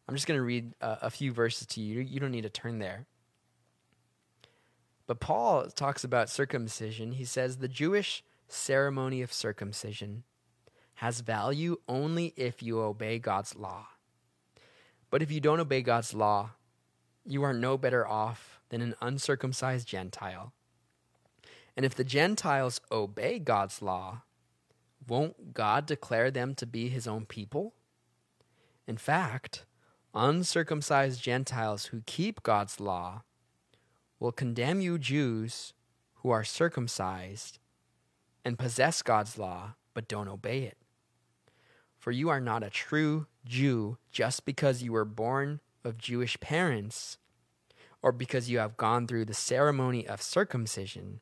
[0.08, 2.00] I'm just going to read a, few verses to you.
[2.00, 3.04] You don't need to turn there.
[5.06, 7.12] But Paul talks about circumcision.
[7.12, 10.24] He says the Jewish ceremony of circumcision
[10.94, 13.86] has value only if you obey God's law.
[15.10, 16.50] But if you don't obey God's law,
[17.26, 20.52] you are no better off than an uncircumcised Gentile.
[21.76, 24.22] And if the Gentiles obey God's law,
[25.06, 27.74] won't God declare them to be his own people?
[28.86, 29.64] In fact,
[30.14, 33.22] uncircumcised Gentiles who keep God's law
[34.18, 35.72] will condemn you Jews
[36.16, 37.58] who are circumcised
[38.44, 40.76] and possess God's law but don't obey it.
[41.98, 47.18] For you are not a true Jew just because you were born of Jewish parents
[48.02, 51.20] or because you have gone through the ceremony of circumcision.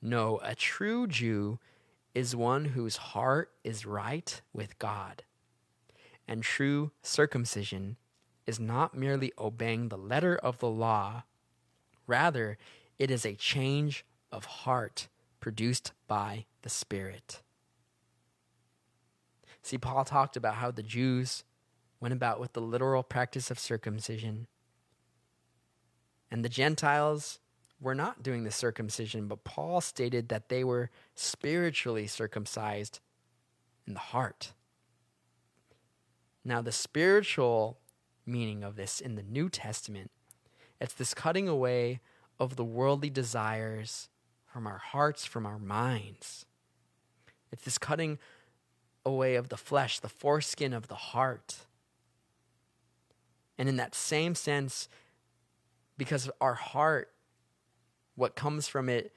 [0.00, 1.58] No, a true Jew
[2.14, 5.24] is one whose heart is right with God.
[6.28, 7.96] And true circumcision
[8.46, 11.22] is not merely obeying the letter of the law,
[12.06, 12.58] rather,
[12.98, 15.08] it is a change of heart
[15.40, 17.42] produced by the Spirit.
[19.62, 21.44] See, Paul talked about how the Jews
[22.00, 24.48] went about with the literal practice of circumcision.
[26.30, 27.38] And the Gentiles
[27.80, 33.00] were not doing the circumcision, but Paul stated that they were spiritually circumcised
[33.86, 34.52] in the heart.
[36.44, 37.78] Now, the spiritual
[38.26, 40.10] meaning of this in the New Testament,
[40.80, 42.00] it's this cutting away
[42.38, 44.08] of the worldly desires
[44.46, 46.44] from our hearts, from our minds.
[47.50, 48.18] It's this cutting
[49.04, 51.56] away of the flesh, the foreskin of the heart.
[53.58, 54.88] And in that same sense,
[55.96, 57.10] because our heart,
[58.16, 59.12] what comes from it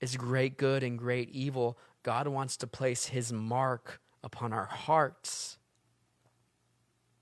[0.00, 5.58] is great good and great evil, God wants to place his mark upon our hearts.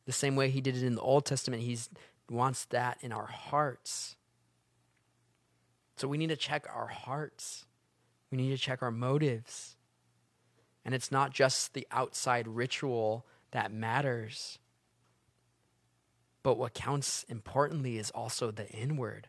[0.06, 1.78] The same way he did it in the Old Testament, he
[2.30, 4.16] wants that in our hearts.
[5.96, 7.66] So we need to check our hearts.
[8.30, 9.76] We need to check our motives.
[10.84, 14.58] And it's not just the outside ritual that matters.
[16.42, 19.28] But what counts importantly is also the inward.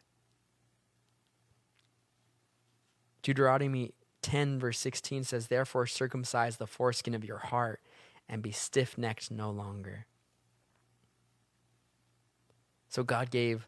[3.21, 7.79] Deuteronomy 10, verse 16 says, Therefore circumcise the foreskin of your heart
[8.27, 10.07] and be stiff necked no longer.
[12.95, 13.67] So God gave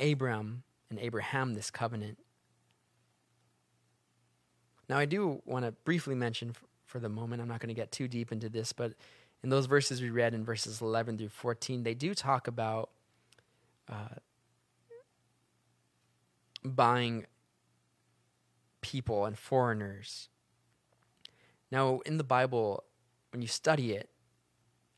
[0.00, 2.18] Abram and Abraham this covenant.
[4.88, 7.40] Now, I do want to briefly mention for the moment.
[7.40, 8.94] I'm not going to get too deep into this, but
[9.44, 12.90] in those verses we read in verses 11 through 14, they do talk about
[13.88, 14.16] uh,
[16.64, 17.26] buying
[18.80, 20.28] people and foreigners.
[21.70, 22.82] Now, in the Bible,
[23.30, 24.08] when you study it,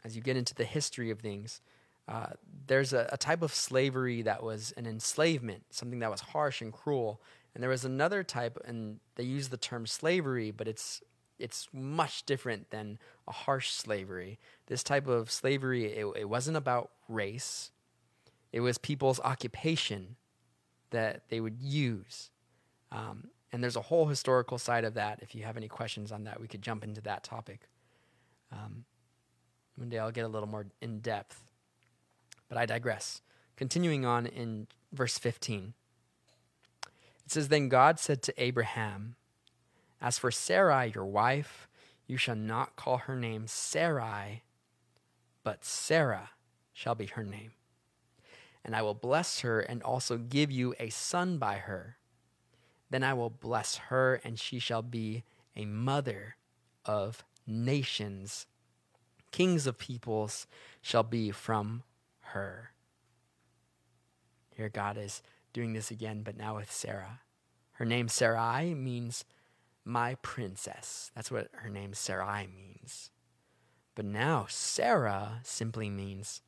[0.03, 1.61] as you get into the history of things,
[2.09, 2.30] uh,
[2.66, 6.72] there's a, a, type of slavery that was an enslavement, something that was harsh and
[6.72, 7.22] cruel.
[7.55, 11.03] And there was another type, and they use the term slavery, but it's
[11.38, 14.38] it's much different than a harsh slavery.
[14.66, 17.72] This type of slavery, it, it wasn't about race,
[18.53, 20.16] it was people's occupation
[20.90, 22.30] that they would use.
[22.92, 25.20] Um, and there's a whole historical side of that.
[25.22, 27.68] If you have any questions on that, we could jump into that topic.
[28.53, 28.84] Um,
[29.76, 31.42] one day I'll get a little more in depth.
[32.53, 33.22] But I digress.
[33.57, 35.72] Continuing on in verse 15,
[36.84, 39.16] it says, Then God said to Abraham,
[40.03, 41.66] as for Sarai, your wife,
[42.07, 44.42] you shall not call her name Sarai,
[45.42, 46.32] but Sarah
[46.74, 47.53] shall be her name.
[48.62, 51.96] And I will bless her and also give you a son by her.
[52.90, 55.24] Then I will bless her, and she shall be
[55.57, 56.36] a mother
[56.84, 58.44] of nations.
[59.30, 60.46] Kings of peoples
[60.82, 61.84] shall be from
[62.33, 62.72] her.
[64.55, 65.22] Here, God is
[65.53, 67.20] doing this again, but now with Sarah.
[67.72, 69.24] Her name Sarai means
[69.85, 71.11] my princess.
[71.14, 73.11] That's what her name Sarai means.
[73.95, 76.43] But now Sarah simply means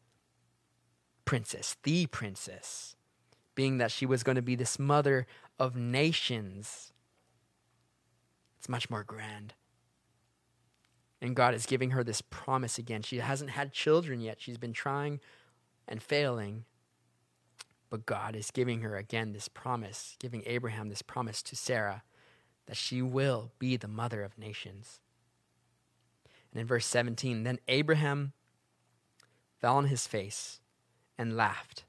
[1.24, 2.96] princess, the princess,
[3.54, 5.26] being that she was going to be this mother
[5.58, 6.92] of nations.
[8.58, 9.54] It's much more grand.
[11.20, 13.02] And God is giving her this promise again.
[13.02, 14.40] She hasn't had children yet.
[14.40, 15.20] She's been trying
[15.88, 16.64] and failing.
[17.90, 22.02] But God is giving her again this promise, giving Abraham this promise to Sarah
[22.66, 25.00] that she will be the mother of nations.
[26.52, 28.32] And in verse 17, then Abraham
[29.60, 30.60] fell on his face
[31.18, 31.84] and laughed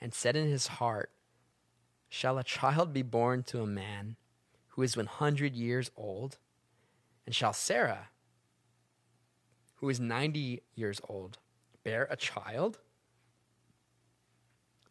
[0.00, 1.10] and said in his heart,
[2.08, 4.16] Shall a child be born to a man
[4.68, 6.38] who is 100 years old?
[7.26, 8.08] And shall Sarah,
[9.76, 11.38] who is 90 years old,
[11.82, 12.78] bear a child?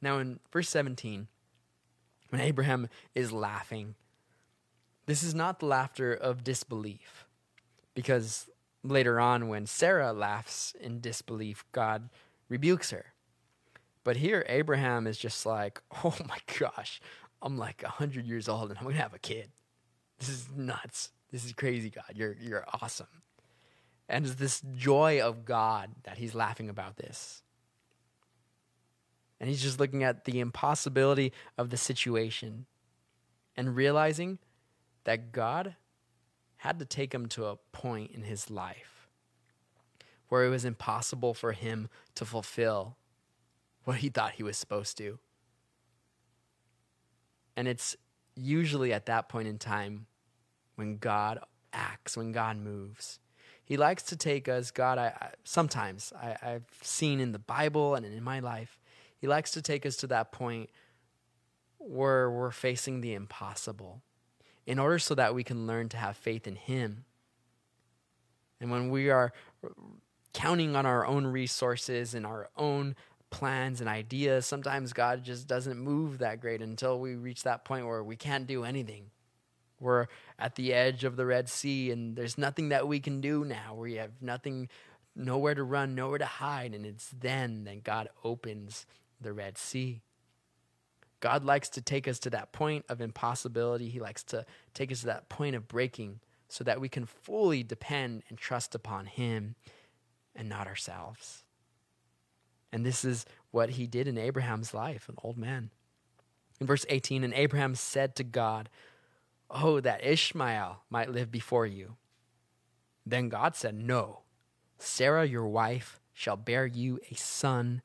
[0.03, 1.27] Now, in verse 17,
[2.27, 3.95] when Abraham is laughing,
[5.05, 7.25] this is not the laughter of disbelief.
[7.95, 8.49] Because
[8.83, 12.09] later on, when Sarah laughs in disbelief, God
[12.49, 13.13] rebukes her.
[14.03, 16.99] But here, Abraham is just like, oh my gosh,
[17.41, 19.51] I'm like 100 years old and I'm going to have a kid.
[20.19, 21.11] This is nuts.
[21.31, 22.11] This is crazy, God.
[22.13, 23.07] You're, you're awesome.
[24.09, 27.42] And it's this joy of God that he's laughing about this.
[29.43, 32.65] And he's just looking at the impossibility of the situation
[33.57, 34.39] and realizing
[35.03, 35.75] that God
[36.55, 39.09] had to take him to a point in his life
[40.29, 42.95] where it was impossible for him to fulfill
[43.83, 45.19] what he thought he was supposed to.
[47.57, 47.97] And it's
[48.37, 50.05] usually at that point in time
[50.75, 51.39] when God
[51.73, 53.19] acts, when God moves.
[53.65, 57.95] He likes to take us, God, I, I sometimes I, I've seen in the Bible
[57.95, 58.79] and in my life,
[59.23, 60.69] He likes to take us to that point
[61.77, 64.01] where we're facing the impossible
[64.65, 67.05] in order so that we can learn to have faith in Him.
[68.59, 69.31] And when we are
[70.33, 72.97] counting on our own resources and our own
[73.29, 77.87] plans and ideas, sometimes God just doesn't move that great until we reach that point
[77.87, 79.05] where we can't do anything.
[79.79, 80.07] We're
[80.37, 83.73] at the edge of the Red Sea and there's nothing that we can do now.
[83.73, 84.67] We have nothing,
[85.15, 86.75] nowhere to run, nowhere to hide.
[86.75, 88.85] And it's then that God opens
[89.23, 90.01] the Red Sea.
[91.19, 93.89] God likes to take us to that point of impossibility.
[93.89, 96.19] He likes to take us to that point of breaking
[96.49, 99.55] so that we can fully depend and trust upon Him
[100.35, 101.43] and not ourselves.
[102.73, 105.69] And this is what he did in Abraham's life, an old man.
[106.59, 108.67] In verse 18, and Abraham said to God,
[109.49, 111.97] Oh, that Ishmael might live before you.
[113.05, 114.21] Then God said, No,
[114.79, 117.83] Sarah your wife shall bear you a son,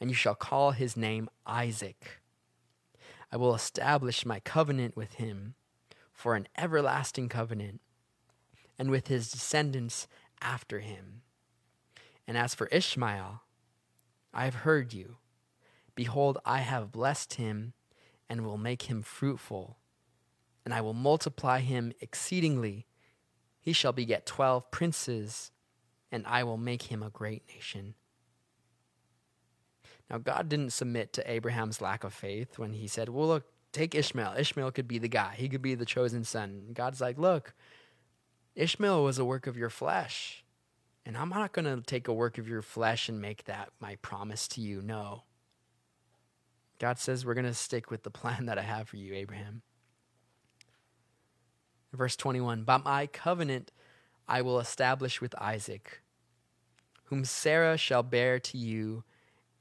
[0.00, 2.20] and you shall call his name Isaac.
[3.32, 5.54] I will establish my covenant with him
[6.12, 7.80] for an everlasting covenant,
[8.78, 10.06] and with his descendants
[10.40, 11.22] after him.
[12.26, 13.42] And as for Ishmael,
[14.32, 15.16] I have heard you.
[15.94, 17.72] Behold, I have blessed him
[18.28, 19.78] and will make him fruitful,
[20.64, 22.86] and I will multiply him exceedingly.
[23.60, 25.50] He shall beget twelve princes,
[26.10, 27.94] and I will make him a great nation.
[30.10, 33.94] Now, God didn't submit to Abraham's lack of faith when he said, Well, look, take
[33.94, 34.34] Ishmael.
[34.38, 36.68] Ishmael could be the guy, he could be the chosen son.
[36.72, 37.54] God's like, Look,
[38.54, 40.44] Ishmael was a work of your flesh.
[41.04, 43.94] And I'm not going to take a work of your flesh and make that my
[44.02, 44.82] promise to you.
[44.82, 45.22] No.
[46.80, 49.62] God says we're going to stick with the plan that I have for you, Abraham.
[51.92, 53.72] Verse 21 By my covenant
[54.28, 56.02] I will establish with Isaac,
[57.04, 59.04] whom Sarah shall bear to you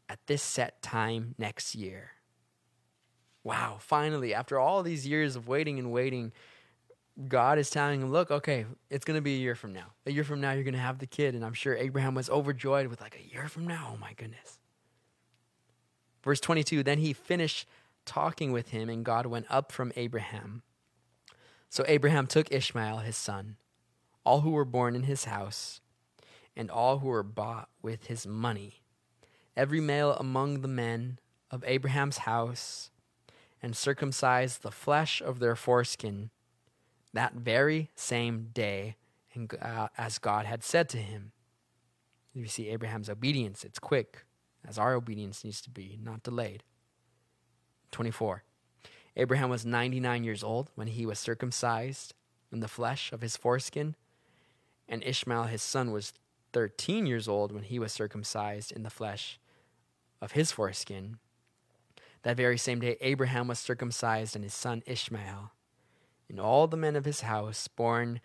[0.09, 2.11] at this set time next year.
[3.43, 6.31] Wow, finally, after all these years of waiting and waiting,
[7.27, 9.93] God is telling him, look, okay, it's going to be a year from now.
[10.05, 11.35] A year from now, you're going to have the kid.
[11.35, 13.91] And I'm sure Abraham was overjoyed with, like, a year from now.
[13.93, 14.59] Oh, my goodness.
[16.23, 17.67] Verse 22 Then he finished
[18.05, 20.63] talking with him, and God went up from Abraham.
[21.69, 23.57] So Abraham took Ishmael, his son,
[24.25, 25.81] all who were born in his house,
[26.55, 28.81] and all who were bought with his money,
[29.55, 31.19] every male among the men
[31.51, 32.91] of Abraham's house,
[33.61, 36.29] and circumcised the flesh of their foreskin
[37.13, 38.97] that very same day
[39.61, 41.31] uh, as God had said to him.
[42.33, 44.25] You see Abraham's obedience, it's quick,
[44.67, 46.63] as our obedience needs to be, not delayed.
[47.91, 48.43] 24.
[49.15, 52.13] Abraham was 99 years old when he was circumcised
[52.51, 53.95] in the flesh of his foreskin,
[54.89, 56.13] and Ishmael his son was
[56.51, 59.39] 13 years old when he was circumcised in the flesh
[60.25, 61.19] of his foreskin.
[62.23, 65.51] That very same day, Abraham was circumcised, and his son Ishmael
[66.29, 68.19] and all the men of his house, born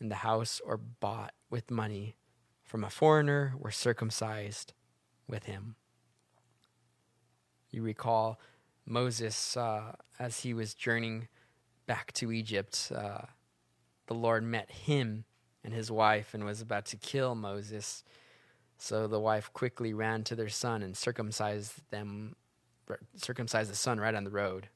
[0.00, 2.16] in the house or bought with money
[2.64, 4.72] from a foreigner, were circumcised
[5.28, 5.76] with him.
[7.70, 8.40] You recall
[8.86, 11.28] Moses uh, as he was journeying
[11.86, 12.90] back to Egypt.
[12.94, 13.26] Uh,
[14.06, 15.24] the Lord met him
[15.62, 18.02] and his wife and was about to kill Moses.
[18.82, 22.34] So the wife quickly ran to their son and circumcised them,
[23.14, 24.70] circumcised the son right on the road.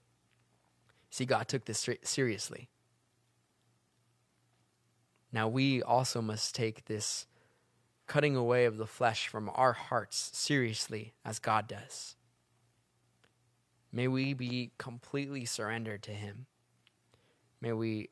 [1.10, 2.68] See, God took this seriously.
[5.32, 7.26] Now we also must take this
[8.06, 12.14] cutting away of the flesh from our hearts seriously as God does.
[13.90, 16.46] May we be completely surrendered to Him.
[17.60, 18.10] May we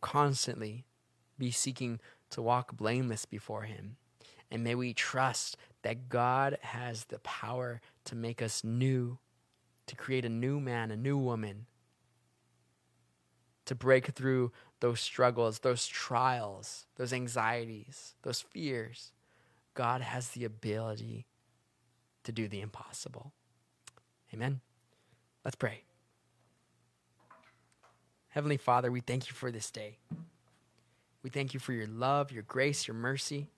[0.00, 0.84] constantly
[1.38, 3.98] be seeking to walk blameless before Him.
[4.50, 9.18] And may we trust that God has the power to make us new
[9.90, 11.66] to create a new man, a new woman,
[13.64, 19.10] to break through those struggles, those trials, those anxieties, those fears.
[19.74, 21.26] God has the ability
[22.22, 23.32] to do the impossible.
[24.32, 24.60] Amen.
[25.44, 25.82] Let's pray.
[28.28, 29.98] Heavenly Father, we thank you for this day.
[31.24, 33.48] We thank you for your love, your grace, your mercy.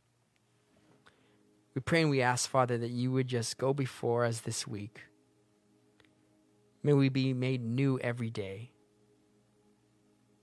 [1.75, 5.01] We pray and we ask, Father, that you would just go before us this week.
[6.83, 8.73] May we be made new every day.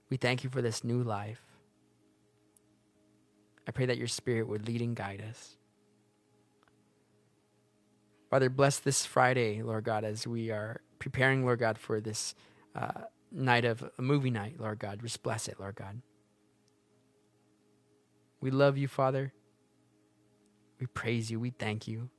[0.08, 1.40] We thank you for this new life.
[3.68, 5.56] I pray that your Spirit would lead and guide us.
[8.30, 12.34] Father, bless this Friday, Lord God, as we are preparing, Lord God, for this
[12.74, 15.00] uh, night of a movie night, Lord God.
[15.02, 16.00] Just bless it, Lord God.
[18.40, 19.32] We love you, Father.
[20.80, 21.38] We praise you.
[21.38, 22.10] We thank you.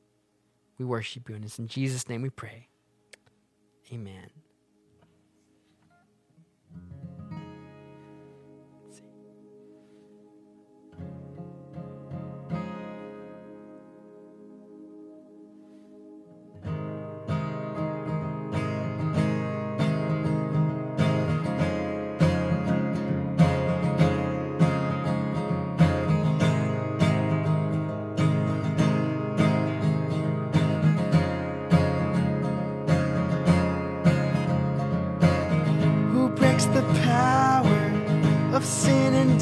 [0.78, 1.36] We worship you.
[1.36, 2.70] And it's in Jesus' name we pray.
[3.92, 4.30] Amen.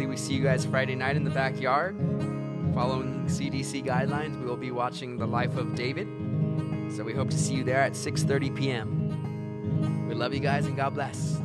[0.00, 1.94] hopefully, we see you guys Friday night in the backyard.
[2.74, 6.08] Following CDC guidelines, we will be watching the life of David.
[6.88, 10.08] So we hope to see you there at 6:30 p.m.
[10.08, 11.39] We love you guys and God bless.